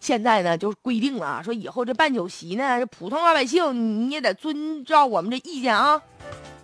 [0.00, 6.02] 现在呢就规定了啊，说以后这办酒席呢，这普通老百姓你也得遵照我们这意见啊。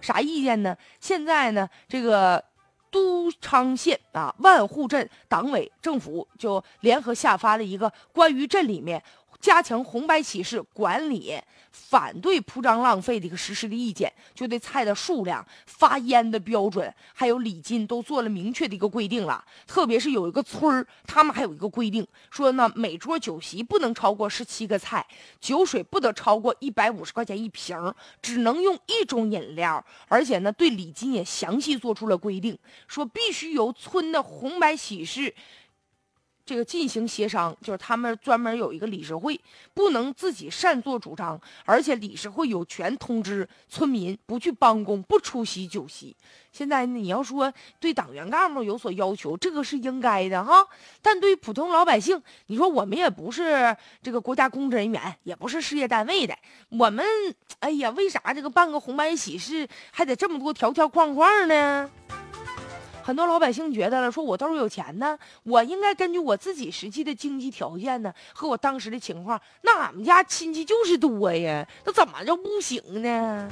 [0.00, 0.76] 啥意见呢？
[1.00, 2.42] 现在呢，这个
[2.90, 9.02] 都昌县啊万户镇党委政府就联合下发了一个关于镇里面。
[9.40, 11.38] 加强红白喜事管理，
[11.70, 19.44] 反对铺张浪费的一个实施的意见，就对菜的数量、发烟的标准，还有礼金都做了明确的一个规定了。
[19.66, 25.06] 特别是有一个村儿，他们还有一个规定，说呢，每桌酒席不能超过十七个菜，
[25.40, 27.76] 酒水不得超过一百五十块钱一瓶，
[28.20, 29.84] 只能用一种饮料。
[30.08, 32.58] 而且呢，对礼金也详细做出了规定，
[32.88, 35.34] 说必须由村的红白喜事。
[36.46, 39.38] 这个进行协商，就是他们专门有一个理事会，
[39.74, 46.16] 不能自己擅作主张，而且理事会有权通知村民不去帮工、不出席酒席。
[46.52, 50.64] 现在你要说对党员干部有所要求，这个是应该的哈，
[51.02, 56.34] 但对于普通老百姓，你说我们也不是这个国家公职人员，也不是事业单位的，
[56.68, 57.04] 我们
[57.58, 61.90] 哎呀，为啥这个办个红白喜事还得这么多条条框框呢？
[63.06, 73.48] 很多老百姓觉得了，说我兜里有钱呢，我应该根据我自己实际的经济条件呢，和我当时的情况，那俺们家亲戚就是多呀，那怎么就不行呢？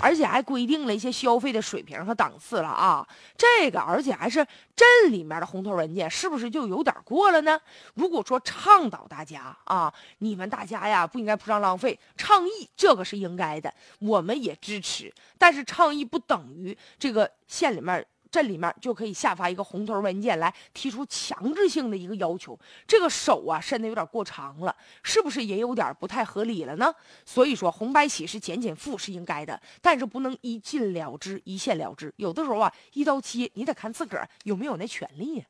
[0.00, 4.38] 而且还规定了一些消费的水平和档次了啊，这个而且还是
[4.74, 7.60] 镇里面的红头文件，是不是就有点过了呢？
[7.92, 18.02] 如果说倡导大家啊，你们大家呀不应该铺张浪费，倡议这个是应该的，我们也支持，但是倡议不等于这个县里面。
[18.30, 26.94] 这里面就可以下发一个红头文件来提出强制性的一个要求，这个手啊伸的有点过长了，是不是也有点不太合理了呢？
[27.24, 32.12] 所以说红白喜事减减负是应该的，但是不能一禁了之、一限了之。
[32.16, 35.44] 有的时候啊，一刀切，你得看自个儿有没有那权利呀。